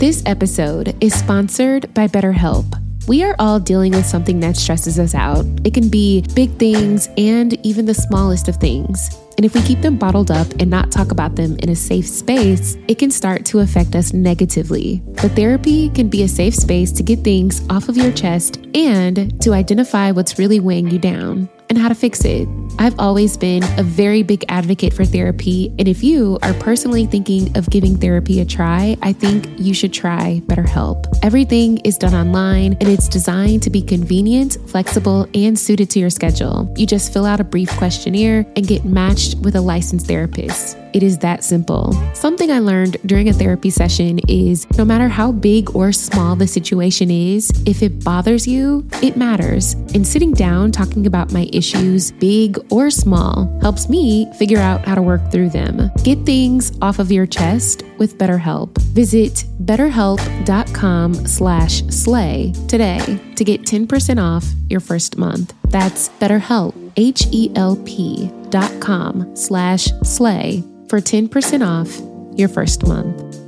This 0.00 0.22
episode 0.24 0.96
is 1.02 1.12
sponsored 1.14 1.92
by 1.92 2.08
BetterHelp. 2.08 2.64
We 3.06 3.22
are 3.22 3.36
all 3.38 3.60
dealing 3.60 3.92
with 3.92 4.06
something 4.06 4.40
that 4.40 4.56
stresses 4.56 4.98
us 4.98 5.14
out. 5.14 5.44
It 5.64 5.74
can 5.74 5.90
be 5.90 6.24
big 6.34 6.56
things 6.56 7.08
and 7.18 7.54
even 7.66 7.84
the 7.84 7.92
smallest 7.92 8.48
of 8.48 8.56
things. 8.56 9.19
And 9.40 9.46
if 9.46 9.54
we 9.54 9.62
keep 9.62 9.80
them 9.80 9.96
bottled 9.96 10.30
up 10.30 10.48
and 10.60 10.68
not 10.68 10.92
talk 10.92 11.12
about 11.12 11.34
them 11.34 11.56
in 11.60 11.70
a 11.70 11.74
safe 11.74 12.06
space, 12.06 12.76
it 12.88 12.98
can 12.98 13.10
start 13.10 13.46
to 13.46 13.60
affect 13.60 13.96
us 13.96 14.12
negatively. 14.12 15.00
But 15.14 15.30
therapy 15.30 15.88
can 15.88 16.10
be 16.10 16.24
a 16.24 16.28
safe 16.28 16.54
space 16.54 16.92
to 16.92 17.02
get 17.02 17.20
things 17.20 17.66
off 17.70 17.88
of 17.88 17.96
your 17.96 18.12
chest 18.12 18.58
and 18.74 19.40
to 19.40 19.54
identify 19.54 20.10
what's 20.10 20.38
really 20.38 20.60
weighing 20.60 20.90
you 20.90 20.98
down. 20.98 21.48
And 21.70 21.78
how 21.78 21.88
to 21.88 21.94
fix 21.94 22.24
it. 22.24 22.46
I've 22.78 22.98
always 22.98 23.36
been 23.36 23.62
a 23.78 23.82
very 23.82 24.22
big 24.22 24.44
advocate 24.48 24.92
for 24.92 25.04
therapy, 25.04 25.72
and 25.78 25.88
if 25.88 26.02
you 26.02 26.38
are 26.42 26.52
personally 26.54 27.06
thinking 27.06 27.56
of 27.56 27.70
giving 27.70 27.96
therapy 27.96 28.40
a 28.40 28.44
try, 28.44 28.96
I 29.02 29.12
think 29.12 29.48
you 29.58 29.72
should 29.72 29.92
try 29.92 30.42
BetterHelp. 30.46 31.06
Everything 31.22 31.78
is 31.78 31.96
done 31.96 32.14
online 32.14 32.76
and 32.80 32.88
it's 32.88 33.08
designed 33.08 33.62
to 33.62 33.70
be 33.70 33.82
convenient, 33.82 34.58
flexible, 34.66 35.28
and 35.34 35.58
suited 35.58 35.88
to 35.90 35.98
your 35.98 36.10
schedule. 36.10 36.72
You 36.76 36.86
just 36.86 37.12
fill 37.12 37.24
out 37.24 37.40
a 37.40 37.44
brief 37.44 37.70
questionnaire 37.76 38.46
and 38.56 38.66
get 38.66 38.84
matched 38.84 39.38
with 39.38 39.54
a 39.54 39.60
licensed 39.60 40.06
therapist. 40.06 40.76
It 40.92 41.02
is 41.02 41.18
that 41.18 41.44
simple. 41.44 41.92
Something 42.14 42.50
I 42.50 42.58
learned 42.58 42.96
during 43.06 43.28
a 43.28 43.32
therapy 43.32 43.70
session 43.70 44.18
is 44.28 44.66
no 44.76 44.84
matter 44.84 45.08
how 45.08 45.32
big 45.32 45.74
or 45.74 45.92
small 45.92 46.34
the 46.36 46.46
situation 46.46 47.10
is, 47.10 47.50
if 47.66 47.82
it 47.82 48.02
bothers 48.04 48.46
you, 48.46 48.86
it 49.02 49.16
matters. 49.16 49.74
And 49.94 50.06
sitting 50.06 50.32
down 50.32 50.72
talking 50.72 51.06
about 51.06 51.32
my 51.32 51.48
issues, 51.52 52.10
big 52.12 52.58
or 52.72 52.90
small, 52.90 53.46
helps 53.60 53.88
me 53.88 54.30
figure 54.34 54.58
out 54.58 54.84
how 54.84 54.94
to 54.94 55.02
work 55.02 55.30
through 55.30 55.50
them. 55.50 55.90
Get 56.02 56.24
things 56.26 56.76
off 56.82 56.98
of 56.98 57.12
your 57.12 57.26
chest 57.26 57.84
with 57.98 58.18
BetterHelp. 58.18 58.76
Visit 58.94 59.44
betterhelp.com 59.64 61.14
slash 61.26 61.82
slay 61.84 62.52
today 62.66 63.20
to 63.36 63.44
get 63.44 63.62
10% 63.62 64.20
off 64.22 64.46
your 64.68 64.80
first 64.80 65.16
month. 65.18 65.54
That's 65.64 66.08
BetterHelp, 66.08 66.74
H-E-L-P 66.96 68.32
dot 68.50 68.80
com 68.80 69.36
slash 69.36 69.86
slay 70.02 70.64
for 70.90 71.00
10% 71.00 71.64
off 71.64 72.36
your 72.36 72.48
first 72.48 72.84
month. 72.84 73.38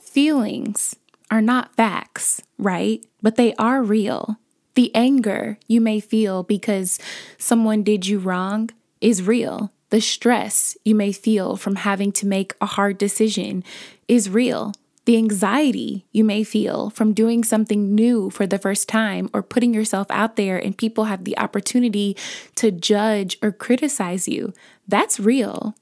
Feelings 0.00 0.96
are 1.30 1.40
not 1.40 1.76
facts, 1.76 2.42
right? 2.58 3.06
But 3.22 3.36
they 3.36 3.54
are 3.54 3.80
real. 3.80 4.38
The 4.74 4.92
anger 4.92 5.56
you 5.68 5.80
may 5.80 6.00
feel 6.00 6.42
because 6.42 6.98
someone 7.38 7.84
did 7.84 8.08
you 8.08 8.18
wrong 8.18 8.70
is 9.00 9.22
real. 9.22 9.72
The 9.90 10.00
stress 10.00 10.76
you 10.84 10.96
may 10.96 11.12
feel 11.12 11.54
from 11.54 11.76
having 11.76 12.10
to 12.12 12.26
make 12.26 12.54
a 12.60 12.66
hard 12.66 12.98
decision 12.98 13.62
is 14.08 14.28
real. 14.28 14.72
The 15.10 15.16
anxiety 15.16 16.06
you 16.12 16.22
may 16.22 16.44
feel 16.44 16.90
from 16.90 17.14
doing 17.14 17.42
something 17.42 17.96
new 17.96 18.30
for 18.30 18.46
the 18.46 18.60
first 18.60 18.88
time 18.88 19.28
or 19.34 19.42
putting 19.42 19.74
yourself 19.74 20.06
out 20.08 20.36
there 20.36 20.56
and 20.56 20.78
people 20.78 21.06
have 21.06 21.24
the 21.24 21.36
opportunity 21.36 22.16
to 22.54 22.70
judge 22.70 23.36
or 23.42 23.50
criticize 23.50 24.28
you, 24.28 24.52
that's 24.86 25.18
real. 25.18 25.74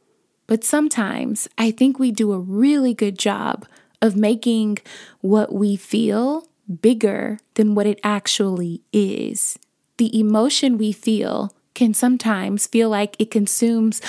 But 0.46 0.64
sometimes 0.64 1.46
I 1.58 1.70
think 1.70 1.98
we 1.98 2.10
do 2.10 2.32
a 2.32 2.38
really 2.38 2.94
good 2.94 3.18
job 3.18 3.66
of 4.00 4.16
making 4.16 4.78
what 5.20 5.52
we 5.52 5.76
feel 5.76 6.48
bigger 6.80 7.38
than 7.52 7.74
what 7.74 7.86
it 7.86 8.00
actually 8.02 8.80
is. 8.94 9.58
The 9.98 10.18
emotion 10.18 10.78
we 10.78 10.90
feel 10.90 11.54
can 11.74 11.92
sometimes 11.92 12.66
feel 12.66 12.88
like 12.88 13.14
it 13.18 13.30
consumes 13.30 14.00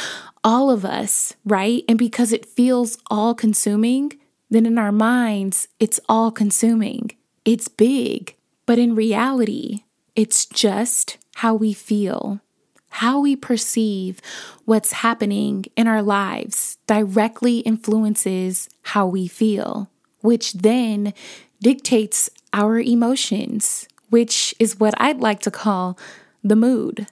all 0.46 0.72
of 0.72 0.86
us, 0.86 1.36
right? 1.44 1.84
And 1.90 2.00
because 2.00 2.32
it 2.32 2.46
feels 2.46 2.98
all 3.12 3.36
consuming, 3.36 4.14
then 4.50 4.66
in 4.66 4.78
our 4.78 4.92
minds, 4.92 5.68
it's 5.80 6.00
all 6.10 6.32
consuming. 6.32 7.12
It's 7.46 7.68
big. 7.68 8.36
But 8.66 8.80
in 8.80 8.96
reality, 8.96 9.84
it's 10.16 10.46
just 10.46 11.18
how 11.36 11.54
we 11.56 11.74
feel. 11.74 12.42
How 12.90 13.20
we 13.20 13.36
perceive 13.36 14.20
what's 14.66 14.92
happening 14.92 15.66
in 15.76 15.88
our 15.88 16.02
lives 16.02 16.78
directly 16.88 17.60
influences 17.60 18.68
how 18.82 19.06
we 19.06 19.28
feel, 19.28 19.90
which 20.22 20.54
then 20.54 21.14
dictates 21.62 22.30
our 22.52 22.80
emotions, 22.80 23.88
which 24.10 24.56
is 24.60 24.80
what 24.80 24.96
I'd 24.98 25.20
like 25.20 25.40
to 25.42 25.52
call 25.52 25.98
the 26.44 26.56
mood. 26.56 27.08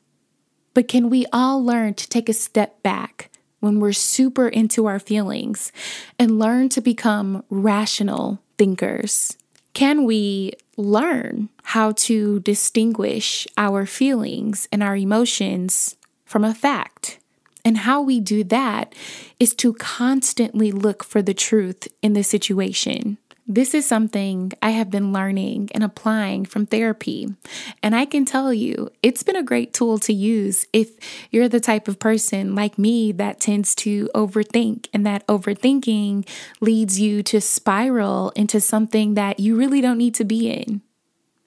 But 0.74 0.88
can 0.88 1.10
we 1.10 1.25
all 1.32 1.63
learn 1.63 1.94
to 1.96 2.10
take 2.10 2.29
a 2.29 2.34
step 2.34 2.82
back 2.82 3.26
when 3.59 3.79
we're 3.79 3.93
super 3.93 4.47
into 4.47 4.85
our 4.85 4.99
feelings 4.99 5.71
and 6.19 6.39
learn 6.39 6.69
to 6.69 6.81
become 6.81 7.43
rational 7.49 8.39
thinkers? 8.57 9.37
Can 9.73 10.05
we 10.05 10.53
learn 10.75 11.49
how 11.63 11.91
to 11.91 12.39
distinguish 12.39 13.47
our 13.57 13.85
feelings 13.85 14.67
and 14.71 14.81
our 14.81 14.95
emotions 14.95 15.95
from 16.25 16.43
a 16.43 16.53
fact? 16.53 17.19
And 17.63 17.79
how 17.79 18.01
we 18.01 18.19
do 18.19 18.43
that 18.45 18.95
is 19.39 19.53
to 19.55 19.73
constantly 19.73 20.71
look 20.71 21.03
for 21.03 21.21
the 21.21 21.33
truth 21.33 21.87
in 22.01 22.13
the 22.13 22.23
situation. 22.23 23.17
This 23.49 23.73
is 23.73 23.85
something 23.85 24.51
I 24.61 24.71
have 24.71 24.91
been 24.91 25.13
learning 25.13 25.69
and 25.73 25.81
applying 25.81 26.43
from 26.43 26.65
therapy. 26.65 27.33
And 27.81 27.95
I 27.95 28.03
can 28.03 28.25
tell 28.25 28.53
you, 28.53 28.89
it's 29.01 29.23
been 29.23 29.37
a 29.37 29.43
great 29.43 29.73
tool 29.73 29.99
to 29.99 30.11
use 30.11 30.65
if 30.73 30.89
you're 31.31 31.47
the 31.47 31.61
type 31.61 31.87
of 31.87 31.97
person 31.97 32.55
like 32.55 32.77
me 32.77 33.13
that 33.13 33.39
tends 33.39 33.73
to 33.75 34.09
overthink, 34.13 34.89
and 34.93 35.05
that 35.05 35.25
overthinking 35.27 36.27
leads 36.59 36.99
you 36.99 37.23
to 37.23 37.39
spiral 37.39 38.31
into 38.31 38.59
something 38.59 39.13
that 39.13 39.39
you 39.39 39.55
really 39.55 39.79
don't 39.79 39.97
need 39.97 40.15
to 40.15 40.25
be 40.25 40.49
in. 40.49 40.81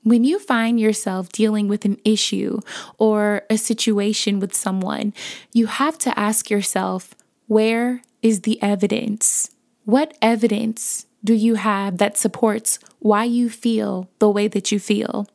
When 0.03 0.25
you 0.25 0.39
find 0.39 0.81
yourself 0.81 1.29
dealing 1.29 1.69
with 1.69 1.85
an 1.85 1.99
issue 2.03 2.61
or 2.97 3.43
a 3.51 3.59
situation 3.59 4.41
with 4.41 4.55
someone, 4.55 5.13
you 5.53 5.67
have 5.67 5.99
to 5.99 6.19
ask 6.19 6.49
yourself, 6.49 7.15
where 7.47 8.01
is 8.23 8.41
the 8.41 8.63
evidence? 8.63 9.51
What 9.85 10.17
evidence 10.23 11.05
do 11.23 11.35
you 11.35 11.57
have 11.57 11.99
that 11.99 12.17
supports 12.17 12.79
why 12.99 13.25
you 13.25 13.51
feel 13.51 14.09
the 14.19 14.31
way 14.31 14.49
that 14.49 14.73
you 14.73 14.79
feel? 14.79 15.27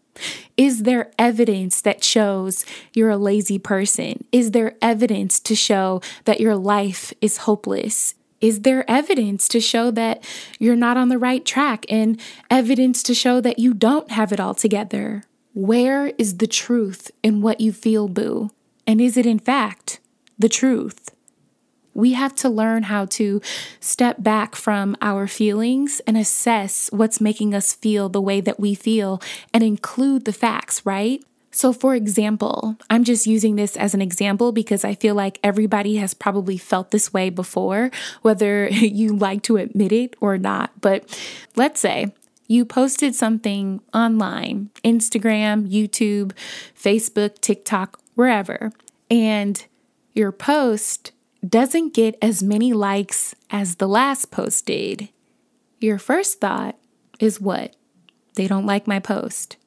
Is 0.57 0.83
there 0.83 1.11
evidence 1.19 1.81
that 1.81 2.03
shows 2.03 2.65
you're 2.93 3.09
a 3.09 3.17
lazy 3.17 3.59
person? 3.59 4.23
Is 4.31 4.51
there 4.51 4.75
evidence 4.81 5.39
to 5.41 5.55
show 5.55 6.01
that 6.23 6.39
your 6.39 6.55
life 6.55 7.13
is 7.21 7.37
hopeless? 7.37 8.15
Is 8.41 8.61
there 8.61 8.89
evidence 8.89 9.47
to 9.49 9.59
show 9.59 9.91
that 9.91 10.23
you're 10.59 10.75
not 10.75 10.97
on 10.97 11.09
the 11.09 11.17
right 11.17 11.43
track 11.45 11.85
and 11.89 12.19
evidence 12.49 13.01
to 13.03 13.13
show 13.13 13.41
that 13.41 13.59
you 13.59 13.73
don't 13.73 14.11
have 14.11 14.31
it 14.31 14.39
all 14.39 14.53
together? 14.53 15.23
Where 15.53 16.07
is 16.17 16.37
the 16.37 16.47
truth 16.47 17.11
in 17.23 17.41
what 17.41 17.61
you 17.61 17.71
feel, 17.71 18.07
boo? 18.07 18.51
And 18.85 19.01
is 19.01 19.17
it 19.17 19.25
in 19.25 19.39
fact 19.39 19.99
the 20.37 20.49
truth? 20.49 21.14
We 21.95 22.13
have 22.13 22.35
to 22.35 22.49
learn 22.49 22.83
how 22.83 23.05
to 23.05 23.41
step 23.79 24.21
back 24.21 24.55
from 24.55 24.95
our 25.01 25.25
feelings 25.25 26.01
and 26.05 26.17
assess 26.17 26.89
what's 26.91 27.19
making 27.19 27.55
us 27.55 27.73
feel 27.73 28.09
the 28.09 28.21
way 28.21 28.41
that 28.41 28.59
we 28.59 28.75
feel 28.75 29.21
and 29.53 29.63
include 29.63 30.25
the 30.25 30.33
facts, 30.33 30.85
right? 30.85 31.23
So, 31.51 31.71
for 31.71 31.95
example, 31.95 32.75
I'm 32.89 33.05
just 33.05 33.25
using 33.25 33.55
this 33.55 33.77
as 33.77 33.93
an 33.93 34.01
example 34.01 34.51
because 34.51 34.83
I 34.83 34.93
feel 34.93 35.15
like 35.15 35.39
everybody 35.41 35.95
has 35.95 36.13
probably 36.13 36.57
felt 36.57 36.91
this 36.91 37.13
way 37.13 37.29
before, 37.29 37.91
whether 38.21 38.67
you 38.69 39.15
like 39.15 39.41
to 39.43 39.55
admit 39.55 39.93
it 39.93 40.17
or 40.19 40.37
not. 40.37 40.71
But 40.81 41.17
let's 41.55 41.79
say 41.79 42.13
you 42.47 42.65
posted 42.65 43.15
something 43.15 43.79
online 43.93 44.69
Instagram, 44.83 45.71
YouTube, 45.71 46.33
Facebook, 46.77 47.39
TikTok, 47.39 48.01
wherever, 48.15 48.73
and 49.09 49.65
your 50.13 50.33
post 50.33 51.13
doesn't 51.47 51.93
get 51.93 52.17
as 52.21 52.41
many 52.41 52.73
likes 52.73 53.35
as 53.49 53.75
the 53.75 53.87
last 53.87 54.31
post 54.31 54.65
did, 54.65 55.09
your 55.79 55.97
first 55.97 56.39
thought 56.39 56.77
is 57.19 57.41
what? 57.41 57.75
They 58.35 58.47
don't 58.47 58.65
like 58.65 58.87
my 58.87 58.99
post. 58.99 59.57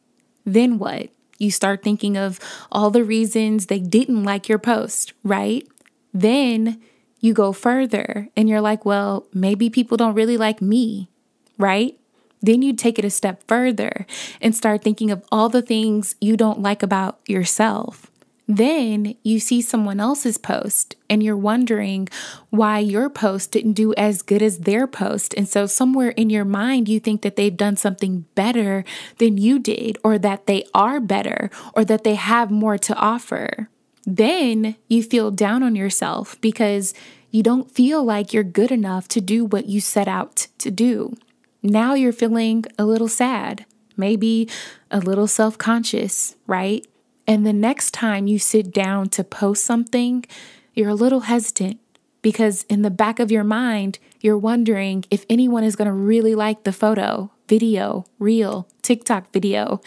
Then 0.44 0.78
what? 0.78 1.10
You 1.38 1.50
start 1.50 1.82
thinking 1.82 2.16
of 2.16 2.40
all 2.72 2.90
the 2.90 3.04
reasons 3.04 3.66
they 3.66 3.78
didn't 3.78 4.24
like 4.24 4.48
your 4.48 4.58
post, 4.58 5.12
right? 5.22 5.66
Then 6.12 6.80
you 7.20 7.32
go 7.32 7.52
further 7.52 8.28
and 8.36 8.48
you're 8.48 8.60
like, 8.60 8.84
well, 8.84 9.26
maybe 9.32 9.70
people 9.70 9.96
don't 9.96 10.14
really 10.14 10.36
like 10.36 10.60
me, 10.60 11.08
right? 11.56 11.98
Then 12.40 12.62
you 12.62 12.72
take 12.72 12.98
it 12.98 13.04
a 13.04 13.10
step 13.10 13.42
further 13.46 14.06
and 14.40 14.54
start 14.54 14.82
thinking 14.82 15.10
of 15.10 15.24
all 15.30 15.48
the 15.48 15.62
things 15.62 16.14
you 16.20 16.36
don't 16.36 16.62
like 16.62 16.82
about 16.82 17.20
yourself. 17.26 18.07
Then 18.50 19.14
you 19.22 19.38
see 19.40 19.60
someone 19.60 20.00
else's 20.00 20.38
post 20.38 20.96
and 21.10 21.22
you're 21.22 21.36
wondering 21.36 22.08
why 22.48 22.78
your 22.78 23.10
post 23.10 23.52
didn't 23.52 23.74
do 23.74 23.92
as 23.94 24.22
good 24.22 24.42
as 24.42 24.60
their 24.60 24.86
post. 24.86 25.34
And 25.34 25.46
so, 25.46 25.66
somewhere 25.66 26.10
in 26.10 26.30
your 26.30 26.46
mind, 26.46 26.88
you 26.88 26.98
think 26.98 27.20
that 27.20 27.36
they've 27.36 27.56
done 27.56 27.76
something 27.76 28.24
better 28.34 28.84
than 29.18 29.36
you 29.36 29.58
did, 29.58 29.98
or 30.02 30.18
that 30.18 30.46
they 30.46 30.64
are 30.72 30.98
better, 30.98 31.50
or 31.74 31.84
that 31.84 32.04
they 32.04 32.14
have 32.14 32.50
more 32.50 32.78
to 32.78 32.94
offer. 32.94 33.68
Then 34.06 34.76
you 34.88 35.02
feel 35.02 35.30
down 35.30 35.62
on 35.62 35.76
yourself 35.76 36.40
because 36.40 36.94
you 37.30 37.42
don't 37.42 37.70
feel 37.70 38.02
like 38.02 38.32
you're 38.32 38.44
good 38.44 38.72
enough 38.72 39.06
to 39.08 39.20
do 39.20 39.44
what 39.44 39.66
you 39.66 39.82
set 39.82 40.08
out 40.08 40.46
to 40.56 40.70
do. 40.70 41.14
Now 41.62 41.92
you're 41.92 42.12
feeling 42.12 42.64
a 42.78 42.86
little 42.86 43.08
sad, 43.08 43.66
maybe 43.94 44.48
a 44.90 45.00
little 45.00 45.26
self 45.26 45.58
conscious, 45.58 46.36
right? 46.46 46.86
And 47.28 47.46
the 47.46 47.52
next 47.52 47.92
time 47.92 48.26
you 48.26 48.38
sit 48.38 48.72
down 48.72 49.10
to 49.10 49.22
post 49.22 49.62
something, 49.62 50.24
you're 50.72 50.88
a 50.88 50.94
little 50.94 51.20
hesitant 51.20 51.78
because 52.22 52.62
in 52.64 52.80
the 52.80 52.90
back 52.90 53.20
of 53.20 53.30
your 53.30 53.44
mind, 53.44 53.98
you're 54.20 54.38
wondering 54.38 55.04
if 55.10 55.26
anyone 55.28 55.62
is 55.62 55.76
going 55.76 55.86
to 55.86 55.92
really 55.92 56.34
like 56.34 56.64
the 56.64 56.72
photo, 56.72 57.30
video, 57.46 58.06
reel, 58.18 58.66
TikTok 58.80 59.30
video 59.30 59.82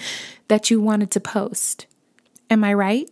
that 0.50 0.70
you 0.70 0.80
wanted 0.80 1.10
to 1.12 1.20
post. 1.20 1.88
Am 2.52 2.64
I 2.64 2.76
right? 2.76 3.10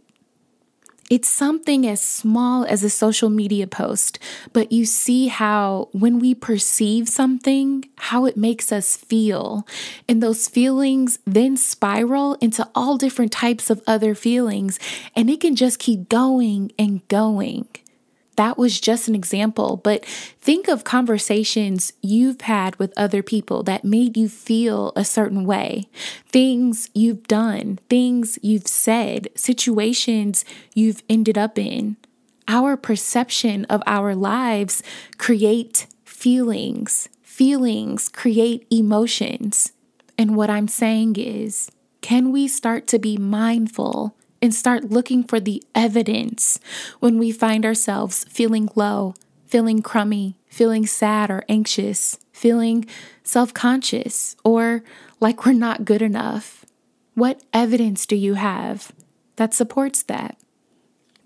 It's 1.09 1.27
something 1.27 1.87
as 1.87 2.01
small 2.01 2.65
as 2.65 2.83
a 2.83 2.89
social 2.89 3.31
media 3.31 3.65
post, 3.65 4.19
but 4.53 4.71
you 4.71 4.85
see 4.85 5.27
how 5.27 5.89
when 5.91 6.19
we 6.19 6.35
perceive 6.35 7.09
something, 7.09 7.85
how 7.95 8.25
it 8.25 8.37
makes 8.37 8.71
us 8.71 8.95
feel. 8.95 9.65
And 10.07 10.21
those 10.21 10.47
feelings 10.47 11.17
then 11.25 11.57
spiral 11.57 12.35
into 12.35 12.69
all 12.75 12.97
different 12.97 13.31
types 13.31 13.71
of 13.71 13.81
other 13.87 14.13
feelings, 14.13 14.79
and 15.15 15.31
it 15.31 15.41
can 15.41 15.55
just 15.55 15.79
keep 15.79 16.09
going 16.09 16.71
and 16.77 17.07
going 17.07 17.67
that 18.39 18.58
was 18.58 18.79
just 18.79 19.10
an 19.10 19.15
example, 19.15 19.75
but 19.84 20.05
think 20.39 20.69
of 20.69 20.86
conversations 20.86 21.91
you've 22.01 22.39
had 22.39 22.74
with 22.77 22.93
other 22.96 23.22
people 23.22 23.63
that 23.63 23.84
made 23.84 24.15
you 24.15 24.29
feel 24.29 24.93
a 24.96 25.03
certain 25.03 25.43
way, 25.43 25.89
things 26.25 26.89
you've 26.93 27.27
done, 27.27 27.79
things 27.89 28.39
you've 28.41 28.65
said, 28.65 29.27
situations 29.36 30.46
you've 30.74 31.03
ended 31.10 31.38
up 31.38 31.60
in. 31.60 31.98
Our 32.48 32.77
perception 32.77 33.65
of 33.65 33.84
our 33.86 34.15
lives 34.15 34.81
create 35.17 35.88
feelings. 36.05 37.10
Feelings 37.22 38.08
create 38.08 38.65
emotions. 38.72 39.74
And 40.17 40.38
what 40.38 40.50
I'm 40.50 40.69
saying 40.69 41.17
is, 41.17 41.69
can 42.00 42.31
we 42.31 42.48
start 42.48 42.88
to 42.88 43.00
be 43.00 43.17
mindful 43.17 44.15
and 44.41 44.53
start 44.53 44.86
looking 44.86 45.24
for 45.24 45.39
the 45.39 45.63
evidence 45.75 46.60
when 47.00 47.17
we 47.17 47.31
find 47.31 47.65
ourselves 47.65 48.25
feeling 48.29 48.69
low, 48.75 49.13
feeling 49.46 49.81
crummy, 49.81 50.38
feeling 50.50 50.86
sad 50.86 51.29
or 51.29 51.43
anxious, 51.50 52.17
feeling 52.31 52.86
self 53.24 53.53
conscious, 53.53 54.36
or 54.43 54.84
like 55.19 55.46
we're 55.46 55.53
not 55.53 55.86
good 55.86 56.01
enough. 56.01 56.65
What 57.15 57.43
evidence 57.53 58.05
do 58.05 58.15
you 58.15 58.36
have 58.36 58.91
that 59.36 59.53
supports 59.53 60.03
that? 60.03 60.38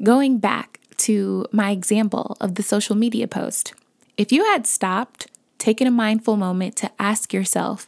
Going 0.01 0.39
back 0.39 0.79
to 0.98 1.46
my 1.51 1.72
example 1.72 2.36
of 2.41 2.55
the 2.55 2.63
social 2.63 2.96
media 2.96 3.27
post, 3.27 3.74
if 4.17 4.32
you 4.32 4.43
had 4.46 4.65
stopped, 4.65 5.27
taken 5.58 5.88
a 5.88 5.91
mindful 5.91 6.36
moment 6.36 6.75
to 6.75 6.91
ask 7.00 7.34
yourself, 7.34 7.88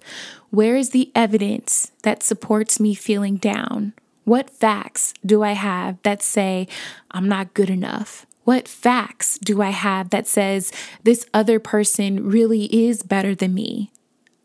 where 0.49 0.77
is 0.77 0.91
the 0.91 1.11
evidence 1.13 1.91
that 2.03 2.23
supports 2.23 2.79
me 2.79 2.93
feeling 2.95 3.35
down 3.35 3.93
what 4.25 4.49
facts 4.49 5.13
do 5.25 5.43
I 5.43 5.53
have 5.53 6.01
that 6.03 6.21
say 6.21 6.67
I'm 7.11 7.29
not 7.29 7.53
good 7.53 7.69
enough? 7.69 8.25
What 8.43 8.67
facts 8.67 9.39
do 9.39 9.61
I 9.61 9.69
have 9.69 10.09
that 10.09 10.27
says 10.27 10.71
this 11.03 11.25
other 11.33 11.59
person 11.59 12.27
really 12.27 12.65
is 12.65 13.03
better 13.03 13.33
than 13.33 13.53
me? 13.53 13.91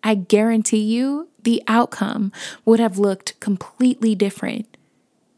I 0.05 0.15
guarantee 0.15 0.83
you 0.83 1.29
the 1.43 1.63
outcome 1.67 2.33
would 2.65 2.81
have 2.81 2.99
looked 2.99 3.39
completely 3.41 4.15
different. 4.15 4.77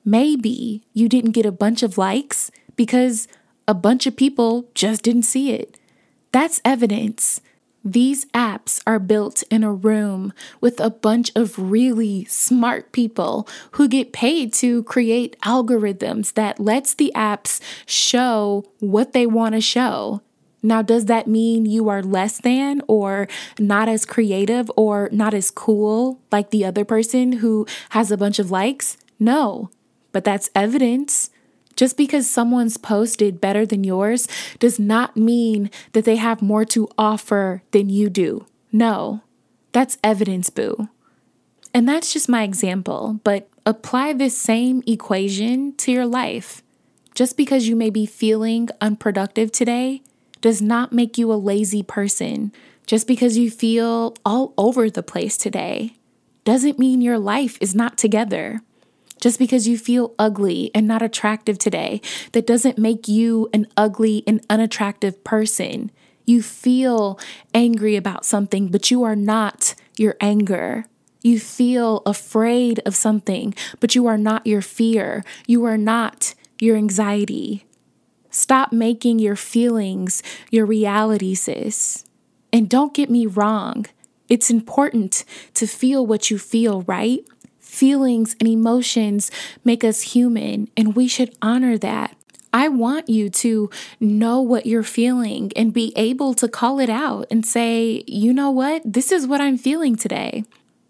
Maybe 0.05 0.83
you 0.93 1.09
didn't 1.09 1.33
get 1.33 1.47
a 1.47 1.53
bunch 1.53 1.83
of 1.83 1.97
likes 1.97 2.51
because 2.77 3.29
a 3.69 3.75
bunch 3.75 4.07
of 4.07 4.17
people 4.17 4.69
just 4.75 5.03
didn't 5.03 5.23
see 5.23 5.53
it. 5.53 5.79
That's 6.33 6.61
evidence 6.65 7.41
these 7.85 8.27
apps 8.27 8.81
are 8.87 8.99
built 8.99 9.43
in 9.51 9.65
a 9.65 9.73
room 9.73 10.33
with 10.61 10.81
a 10.81 10.91
bunch 10.91 11.33
of 11.35 11.59
really 11.59 12.25
smart 12.27 12.93
people 12.93 13.49
who 13.73 13.89
get 13.89 14.13
paid 14.13 14.53
to 14.55 14.83
create 14.85 15.39
algorithms 15.41 16.35
that 16.35 16.61
lets 16.61 16.95
the 16.95 17.13
apps 17.15 17.61
show 17.87 18.65
what 18.79 19.13
they 19.13 19.27
want 19.27 19.55
to 19.55 19.61
show. 19.61 20.23
Now, 20.63 20.81
does 20.81 21.07
that 21.07 21.27
mean 21.27 21.67
you 21.67 21.89
are 21.89 22.03
less 22.03 22.41
than 22.41 22.83
or 22.87 23.27
not 23.59 23.89
as 23.89 24.07
creative 24.07 24.71
or 24.77 25.09
not 25.11 25.35
as 25.35 25.51
cool 25.51 26.21
like 26.31 26.51
the 26.51 26.65
other 26.65 26.85
person 26.85 27.33
who 27.33 27.67
has 27.91 28.13
a 28.13 28.17
bunch 28.17 28.39
of 28.39 28.53
likes? 28.53 28.97
No, 29.19 29.71
but 30.13 30.23
that's 30.23 30.51
evidence. 30.55 31.31
Just 31.77 31.97
because 31.97 32.29
someone's 32.29 32.77
posted 32.77 33.41
better 33.41 33.65
than 33.65 33.85
yours 33.85 34.29
does 34.59 34.79
not 34.79 35.17
mean 35.17 35.71
that 35.93 36.05
they 36.05 36.17
have 36.17 36.43
more 36.43 36.65
to 36.67 36.89
offer 36.99 37.63
than 37.71 37.89
you 37.89 38.11
do. 38.11 38.47
No, 38.71 39.23
that's 39.73 39.99
evidence, 40.05 40.51
boo. 40.51 40.89
And 41.75 41.89
that's 41.89 42.13
just 42.13 42.29
my 42.29 42.43
example, 42.43 43.21
but 43.25 43.49
apply 43.65 44.13
this 44.13 44.37
same 44.37 44.83
equation 44.87 45.75
to 45.77 45.93
your 45.93 46.07
life. 46.07 46.63
Just 47.15 47.37
because 47.37 47.69
you 47.69 47.77
may 47.77 47.91
be 47.91 48.07
feeling 48.07 48.69
unproductive 48.81 49.53
today 49.53 50.03
does 50.41 50.61
not 50.61 50.93
make 50.93 51.17
you 51.17 51.33
a 51.33 51.35
lazy 51.35 51.83
person. 51.83 52.53
Just 52.87 53.07
because 53.07 53.39
you 53.39 53.51
feel 53.51 54.15
all 54.25 54.53
over 54.59 54.91
the 54.91 55.03
place 55.03 55.37
today 55.37 55.95
doesn't 56.45 56.79
mean 56.79 57.01
your 57.01 57.19
life 57.19 57.57
is 57.61 57.75
not 57.75 57.97
together. 57.97 58.61
Just 59.23 59.39
because 59.39 59.69
you 59.69 59.79
feel 59.79 60.17
ugly 60.19 60.73
and 60.75 60.89
not 60.89 61.01
attractive 61.01 61.57
today, 61.57 62.01
that 62.33 62.45
doesn't 62.45 62.77
make 62.77 63.07
you 63.07 63.49
an 63.53 63.69
ugly 63.77 64.25
and 64.27 64.45
unattractive 64.51 65.23
person. 65.23 65.93
You 66.27 66.43
feel 66.43 67.21
angry 67.55 67.95
about 67.95 68.25
something, 68.25 68.67
but 68.67 68.91
you 68.91 69.05
are 69.05 69.15
not 69.15 69.77
your 69.97 70.17
anger. 70.21 70.87
You 71.23 71.39
feel 71.39 72.03
afraid 72.05 72.81
of 72.85 72.97
something, 72.97 73.55
but 73.79 73.95
you 73.95 74.09
are 74.09 74.19
not 74.19 74.45
your 74.45 74.61
fear. 74.61 75.25
You 75.47 75.65
are 75.67 75.79
not 75.79 76.35
your 76.61 76.77
anxiety. 76.77 77.65
Stop 78.29 78.73
making 78.73 79.21
your 79.21 79.37
feelings 79.37 80.25
your 80.51 80.67
reality, 80.67 81.37
sis. 81.37 82.05
And 82.53 82.69
don't 82.69 82.93
get 82.93 83.09
me 83.09 83.27
wrong, 83.27 83.87
it's 84.29 84.51
important 84.51 85.25
to 85.55 85.69
feel 85.69 86.05
what 86.05 86.29
you 86.29 86.39
feel, 86.39 86.83
right? 86.83 87.25
Feelings 87.73 88.37
and 88.39 88.49
emotions 88.49 89.31
make 89.65 89.83
us 89.83 90.03
human, 90.03 90.69
and 90.77 90.95
we 90.95 91.09
should 91.09 91.35
honor 91.41 91.79
that. 91.79 92.15
I 92.53 92.69
want 92.69 93.09
you 93.09 93.31
to 93.31 93.71
know 93.99 94.43
what 94.43 94.67
you're 94.67 94.83
feeling 94.83 95.51
and 95.57 95.73
be 95.73 95.95
able 95.97 96.35
to 96.35 96.49
call 96.49 96.79
it 96.81 96.91
out 96.91 97.27
and 97.31 97.47
say, 97.47 98.05
you 98.07 98.35
know 98.35 98.51
what, 98.51 98.83
this 98.85 99.11
is 99.11 99.27
what 99.27 99.41
I'm 99.41 99.57
feeling 99.57 99.97
today. 99.97 100.45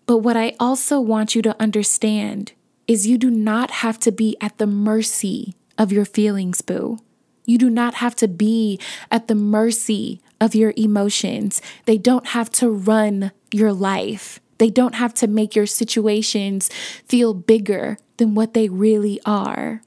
But 0.07 0.18
what 0.18 0.37
I 0.37 0.57
also 0.59 0.99
want 0.99 1.37
you 1.37 1.42
to 1.42 1.62
understand 1.62 2.53
is 2.88 3.07
you 3.07 3.16
do 3.16 3.31
not 3.31 3.71
have 3.71 4.01
to 4.01 4.11
be 4.11 4.37
at 4.40 4.59
the 4.59 4.66
mercy 4.66 5.55
of 5.79 5.92
your 5.92 6.05
feelings, 6.05 6.62
boo. 6.62 6.99
You 7.47 7.59
do 7.59 7.71
not 7.71 7.95
have 7.95 8.16
to 8.16 8.27
be 8.27 8.81
at 9.09 9.29
the 9.29 9.37
mercy 9.37 10.21
of 10.40 10.57
your 10.57 10.75
emotions. 10.77 11.62
They 11.87 11.97
don't 11.97 12.27
have 12.29 12.51
to 12.51 12.68
run 12.68 13.31
your 13.53 13.73
life. 13.73 14.40
They 14.62 14.70
don't 14.70 14.94
have 14.94 15.12
to 15.14 15.27
make 15.27 15.57
your 15.57 15.66
situations 15.66 16.68
feel 17.09 17.35
bigger 17.35 17.98
than 18.18 18.37
what 18.37 18.55
they 18.55 18.68
really 18.68 19.20
are. 19.27 19.83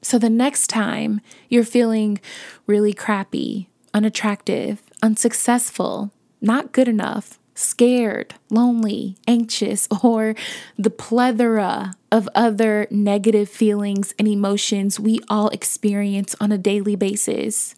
So 0.00 0.18
the 0.18 0.30
next 0.30 0.68
time 0.68 1.20
you're 1.50 1.64
feeling 1.64 2.18
really 2.66 2.94
crappy, 2.94 3.68
unattractive, 3.92 4.82
unsuccessful, 5.02 6.12
not 6.40 6.72
good 6.72 6.88
enough, 6.88 7.38
scared, 7.54 8.36
lonely, 8.48 9.18
anxious, 9.28 9.86
or 10.02 10.34
the 10.78 10.88
plethora 10.88 11.92
of 12.10 12.26
other 12.34 12.86
negative 12.90 13.50
feelings 13.50 14.14
and 14.18 14.26
emotions 14.26 14.98
we 14.98 15.20
all 15.28 15.50
experience 15.50 16.34
on 16.40 16.50
a 16.50 16.56
daily 16.56 16.96
basis, 16.96 17.74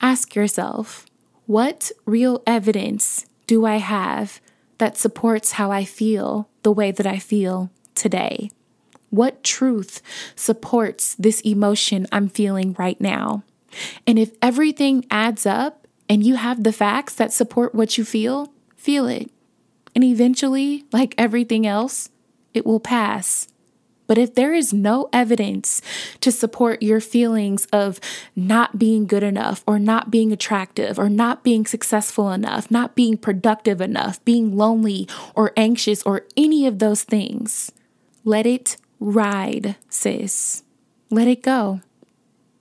ask 0.00 0.34
yourself 0.34 1.06
what 1.46 1.92
real 2.04 2.42
evidence 2.48 3.26
do 3.46 3.64
I 3.64 3.76
have 3.76 4.40
that 4.78 4.96
supports 4.96 5.52
how 5.52 5.70
I 5.70 5.84
feel 5.84 6.48
the 6.62 6.72
way 6.72 6.90
that 6.90 7.06
I 7.06 7.18
feel 7.18 7.70
today? 7.94 8.50
What 9.10 9.42
truth 9.42 10.00
supports 10.34 11.14
this 11.16 11.40
emotion 11.42 12.06
I'm 12.10 12.28
feeling 12.28 12.74
right 12.78 13.00
now? 13.00 13.44
And 14.06 14.18
if 14.18 14.32
everything 14.40 15.06
adds 15.10 15.46
up 15.46 15.86
and 16.08 16.24
you 16.24 16.36
have 16.36 16.62
the 16.62 16.72
facts 16.72 17.14
that 17.14 17.32
support 17.32 17.74
what 17.74 17.98
you 17.98 18.04
feel, 18.04 18.52
feel 18.76 19.06
it. 19.06 19.30
And 19.94 20.02
eventually, 20.02 20.84
like 20.92 21.14
everything 21.18 21.66
else, 21.66 22.10
it 22.54 22.64
will 22.66 22.80
pass. 22.80 23.48
But 24.06 24.18
if 24.18 24.34
there 24.34 24.52
is 24.52 24.72
no 24.72 25.08
evidence 25.12 25.80
to 26.20 26.32
support 26.32 26.82
your 26.82 27.00
feelings 27.00 27.66
of 27.72 28.00
not 28.36 28.78
being 28.78 29.06
good 29.06 29.22
enough, 29.22 29.62
or 29.66 29.78
not 29.78 30.10
being 30.10 30.32
attractive, 30.32 30.98
or 30.98 31.08
not 31.08 31.42
being 31.42 31.66
successful 31.66 32.30
enough, 32.30 32.70
not 32.70 32.94
being 32.94 33.16
productive 33.16 33.80
enough, 33.80 34.22
being 34.24 34.56
lonely 34.56 35.08
or 35.34 35.52
anxious, 35.56 36.02
or 36.02 36.26
any 36.36 36.66
of 36.66 36.78
those 36.78 37.02
things, 37.02 37.72
let 38.24 38.46
it 38.46 38.76
ride, 39.00 39.76
sis. 39.88 40.62
Let 41.10 41.28
it 41.28 41.42
go. 41.42 41.80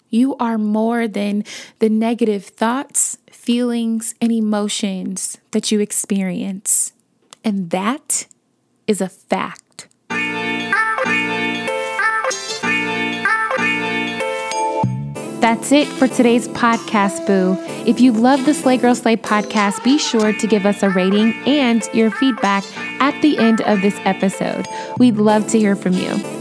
You 0.09 0.35
are 0.37 0.57
more 0.57 1.07
than 1.07 1.45
the 1.79 1.89
negative 1.89 2.45
thoughts, 2.45 3.17
feelings, 3.31 4.13
and 4.19 4.31
emotions 4.31 5.37
that 5.51 5.71
you 5.71 5.79
experience. 5.79 6.91
And 7.45 7.69
that 7.69 8.27
is 8.87 8.99
a 8.99 9.07
fact. 9.07 9.63
That's 15.41 15.71
it 15.71 15.87
for 15.87 16.07
today's 16.07 16.47
podcast, 16.49 17.25
Boo. 17.25 17.57
If 17.89 17.99
you 17.99 18.11
love 18.11 18.45
the 18.45 18.53
Slay 18.53 18.77
Girl 18.77 18.93
Slay 18.93 19.15
podcast, 19.15 19.83
be 19.83 19.97
sure 19.97 20.33
to 20.33 20.47
give 20.47 20.67
us 20.67 20.83
a 20.83 20.89
rating 20.91 21.33
and 21.47 21.83
your 21.95 22.11
feedback 22.11 22.63
at 23.01 23.19
the 23.23 23.39
end 23.39 23.59
of 23.61 23.81
this 23.81 23.97
episode. 24.05 24.67
We'd 24.99 25.17
love 25.17 25.47
to 25.47 25.57
hear 25.57 25.75
from 25.75 25.93
you. 25.93 26.40